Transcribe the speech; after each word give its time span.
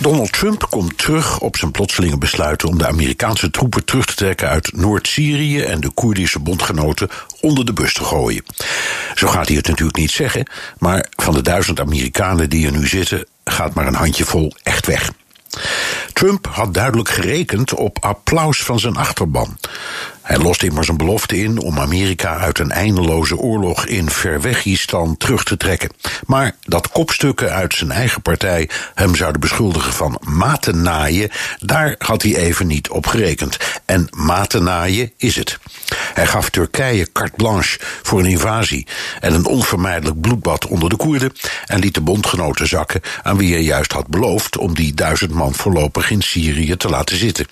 Donald 0.00 0.32
Trump 0.32 0.66
komt 0.70 0.98
terug 0.98 1.40
op 1.40 1.56
zijn 1.56 1.70
plotselinge 1.70 2.18
besluiten 2.18 2.68
om 2.68 2.78
de 2.78 2.86
Amerikaanse 2.86 3.50
troepen 3.50 3.84
terug 3.84 4.06
te 4.06 4.14
trekken 4.14 4.48
uit 4.48 4.76
Noord-Syrië 4.76 5.60
en 5.60 5.80
de 5.80 5.90
Koerdische 5.90 6.38
bondgenoten 6.38 7.08
onder 7.40 7.66
de 7.66 7.72
bus 7.72 7.94
te 7.94 8.04
gooien. 8.04 8.44
Zo 9.14 9.28
gaat 9.28 9.46
hij 9.46 9.56
het 9.56 9.68
natuurlijk 9.68 9.96
niet 9.96 10.10
zeggen, 10.10 10.46
maar 10.78 11.06
van 11.16 11.34
de 11.34 11.42
duizend 11.42 11.80
Amerikanen 11.80 12.50
die 12.50 12.66
er 12.66 12.72
nu 12.72 12.86
zitten, 12.86 13.26
gaat 13.44 13.74
maar 13.74 13.86
een 13.86 13.94
handjevol 13.94 14.52
echt 14.62 14.86
weg. 14.86 15.10
Trump 16.14 16.46
had 16.46 16.74
duidelijk 16.74 17.08
gerekend 17.08 17.74
op 17.74 17.98
applaus 18.00 18.62
van 18.62 18.80
zijn 18.80 18.96
achterban. 18.96 19.58
Hij 20.22 20.38
lost 20.38 20.62
immers 20.62 20.88
een 20.88 20.96
belofte 20.96 21.38
in 21.38 21.58
om 21.58 21.78
Amerika 21.78 22.36
uit 22.36 22.58
een 22.58 22.70
eindeloze 22.70 23.36
oorlog 23.36 23.86
in 23.86 24.10
Verwegistan 24.10 25.16
terug 25.16 25.44
te 25.44 25.56
trekken. 25.56 25.90
Maar 26.26 26.56
dat 26.60 26.88
kopstukken 26.88 27.50
uit 27.50 27.74
zijn 27.74 27.90
eigen 27.90 28.22
partij 28.22 28.68
hem 28.94 29.14
zouden 29.14 29.40
beschuldigen 29.40 29.92
van 29.92 30.20
matennaaien, 30.20 31.30
daar 31.58 31.94
had 31.98 32.22
hij 32.22 32.36
even 32.36 32.66
niet 32.66 32.88
op 32.90 33.06
gerekend. 33.06 33.56
En 33.84 34.08
matennaaien 34.10 35.12
is 35.16 35.36
het. 35.36 35.58
Hij 36.14 36.26
gaf 36.26 36.50
Turkije 36.50 37.12
carte 37.12 37.36
blanche 37.36 37.78
voor 38.02 38.18
een 38.18 38.26
invasie 38.26 38.86
en 39.20 39.34
een 39.34 39.46
onvermijdelijk 39.46 40.20
bloedbad 40.20 40.66
onder 40.66 40.88
de 40.88 40.96
Koerden 40.96 41.32
en 41.66 41.78
liet 41.78 41.94
de 41.94 42.00
bondgenoten 42.00 42.68
zakken 42.68 43.00
aan 43.22 43.36
wie 43.36 43.52
hij 43.52 43.62
juist 43.62 43.92
had 43.92 44.06
beloofd 44.06 44.56
om 44.56 44.74
die 44.74 44.94
duizend 44.94 45.32
man 45.32 45.54
voorlopig 45.54 46.10
in 46.10 46.22
Syrië 46.22 46.76
te 46.76 46.88
laten 46.88 47.16
zitten. 47.16 47.46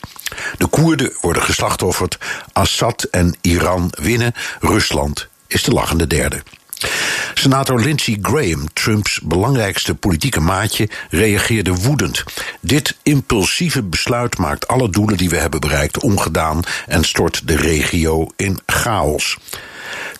De 0.56 0.66
Koerden 0.66 1.12
worden 1.20 1.42
geslachtofferd, 1.42 2.18
Assad 2.52 3.02
en 3.02 3.36
Iran 3.40 3.92
winnen, 4.00 4.34
Rusland 4.60 5.28
is 5.46 5.62
de 5.62 5.72
lachende 5.72 6.06
derde. 6.06 6.42
Senator 7.42 7.80
Lindsey 7.80 8.18
Graham, 8.20 8.72
Trumps 8.72 9.20
belangrijkste 9.20 9.94
politieke 9.94 10.40
maatje, 10.40 10.88
reageerde 11.10 11.74
woedend. 11.74 12.24
Dit 12.60 12.96
impulsieve 13.02 13.82
besluit 13.82 14.38
maakt 14.38 14.68
alle 14.68 14.90
doelen 14.90 15.16
die 15.16 15.28
we 15.28 15.36
hebben 15.36 15.60
bereikt 15.60 16.00
ongedaan 16.00 16.62
en 16.86 17.04
stort 17.04 17.48
de 17.48 17.56
regio 17.56 18.28
in 18.36 18.58
chaos. 18.66 19.38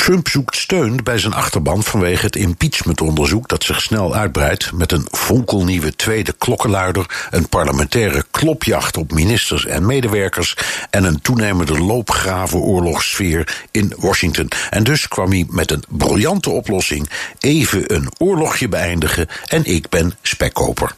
Trump 0.02 0.28
zoekt 0.28 0.56
steun 0.56 1.00
bij 1.04 1.18
zijn 1.18 1.32
achterban 1.32 1.82
vanwege 1.82 2.24
het 2.24 2.36
impeachmentonderzoek 2.36 3.48
dat 3.48 3.64
zich 3.64 3.82
snel 3.82 4.14
uitbreidt 4.14 4.72
met 4.72 4.92
een 4.92 5.06
fonkelnieuwe 5.10 5.96
tweede 5.96 6.32
klokkenluider, 6.32 7.28
een 7.30 7.48
parlementaire 7.48 8.24
klopjacht 8.30 8.96
op 8.96 9.12
ministers 9.12 9.66
en 9.66 9.86
medewerkers 9.86 10.56
en 10.90 11.04
een 11.04 11.20
toenemende 11.20 11.78
loopgravenoorlogssfeer 11.78 13.66
in 13.70 13.92
Washington. 13.96 14.48
En 14.70 14.84
dus 14.84 15.08
kwam 15.08 15.30
hij 15.30 15.46
met 15.48 15.70
een 15.70 15.84
briljante 15.88 16.50
oplossing: 16.50 17.10
even 17.38 17.94
een 17.94 18.08
oorlogje 18.18 18.68
beëindigen 18.68 19.28
en 19.46 19.64
ik 19.64 19.88
ben 19.88 20.14
spekkoper. 20.22 20.94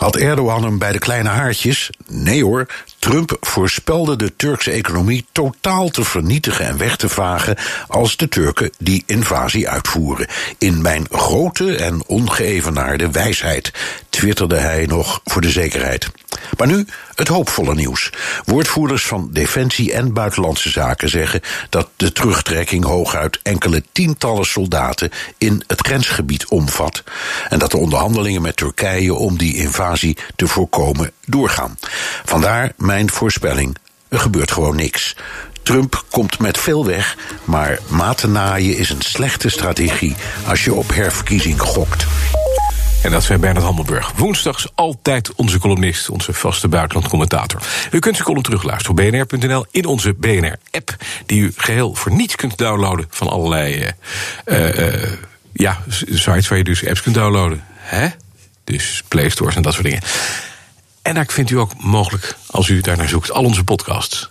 Had 0.00 0.16
Erdogan 0.16 0.62
hem 0.62 0.78
bij 0.78 0.92
de 0.92 0.98
kleine 0.98 1.28
haartjes? 1.28 1.90
Nee 2.08 2.44
hoor, 2.44 2.66
Trump 2.98 3.36
voorspelde 3.40 4.16
de 4.16 4.36
Turkse 4.36 4.70
economie 4.70 5.26
totaal 5.32 5.88
te 5.88 6.04
vernietigen 6.04 6.66
en 6.66 6.78
weg 6.78 6.96
te 6.96 7.08
vagen 7.08 7.56
als 7.88 8.16
de 8.16 8.28
Turken 8.28 8.70
die 8.78 9.02
invasie 9.06 9.68
uitvoeren. 9.68 10.26
In 10.58 10.82
mijn 10.82 11.06
grote 11.10 11.76
en 11.76 12.02
ongeëvenaarde 12.06 13.10
wijsheid, 13.10 13.72
twitterde 14.08 14.56
hij 14.56 14.86
nog 14.86 15.20
voor 15.24 15.40
de 15.40 15.50
zekerheid. 15.50 16.10
Maar 16.56 16.66
nu 16.66 16.86
het 17.14 17.28
hoopvolle 17.28 17.74
nieuws. 17.74 18.10
Woordvoerders 18.44 19.06
van 19.06 19.28
Defensie 19.32 19.92
en 19.92 20.12
Buitenlandse 20.12 20.70
Zaken 20.70 21.08
zeggen 21.08 21.40
dat 21.68 21.88
de 21.96 22.12
terugtrekking 22.12 22.84
hooguit 22.84 23.38
enkele 23.42 23.82
tientallen 23.92 24.46
soldaten 24.46 25.10
in 25.38 25.62
het 25.66 25.86
grensgebied 25.86 26.46
omvat. 26.46 27.02
En 27.48 27.58
dat 27.58 27.70
de 27.70 27.76
onderhandelingen 27.76 28.42
met 28.42 28.56
Turkije 28.56 29.14
om 29.14 29.38
die 29.38 29.56
invasie 29.56 30.16
te 30.36 30.48
voorkomen 30.48 31.12
doorgaan. 31.26 31.78
Vandaar 32.24 32.72
mijn 32.76 33.10
voorspelling: 33.10 33.76
er 34.08 34.20
gebeurt 34.20 34.50
gewoon 34.50 34.76
niks. 34.76 35.16
Trump 35.62 36.04
komt 36.10 36.38
met 36.38 36.58
veel 36.58 36.86
weg, 36.86 37.16
maar 37.44 37.78
matennaaien 37.88 38.76
is 38.76 38.90
een 38.90 39.02
slechte 39.02 39.48
strategie 39.48 40.16
als 40.46 40.64
je 40.64 40.74
op 40.74 40.94
herverkiezing 40.94 41.60
gokt. 41.60 42.06
En 43.02 43.10
dat 43.10 43.22
zijn 43.22 43.40
Bernard 43.40 43.64
Hammelburg. 43.64 44.12
Woensdags 44.16 44.68
altijd 44.74 45.34
onze 45.34 45.58
columnist, 45.58 46.10
onze 46.10 46.32
vaste 46.32 46.68
buitenlandcommentator. 46.68 47.62
U 47.90 47.98
kunt 47.98 48.14
zijn 48.14 48.26
column 48.26 48.42
terugluisteren 48.42 48.90
op 48.90 48.96
bnr.nl 48.96 49.66
in 49.70 49.84
onze 49.84 50.14
BNR-app... 50.14 50.96
die 51.26 51.40
u 51.40 51.52
geheel 51.56 51.94
voor 51.94 52.12
niets 52.12 52.36
kunt 52.36 52.58
downloaden 52.58 53.06
van 53.08 53.28
allerlei 53.28 53.92
uh, 54.44 55.12
ja, 55.52 55.78
sites... 56.10 56.48
waar 56.48 56.58
je 56.58 56.64
dus 56.64 56.86
apps 56.86 57.02
kunt 57.02 57.14
downloaden. 57.14 57.64
Hè? 57.76 58.08
Dus 58.64 59.02
Play 59.08 59.28
Stores 59.28 59.56
en 59.56 59.62
dat 59.62 59.72
soort 59.72 59.84
dingen. 59.84 60.02
En 61.02 61.14
daar 61.14 61.26
vindt 61.28 61.50
u 61.50 61.58
ook 61.58 61.82
mogelijk, 61.82 62.36
als 62.46 62.68
u 62.68 62.80
daar 62.80 62.96
naar 62.96 63.08
zoekt, 63.08 63.30
al 63.30 63.44
onze 63.44 63.64
podcasts. 63.64 64.30